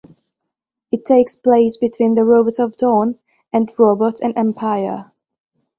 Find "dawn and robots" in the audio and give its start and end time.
2.75-4.19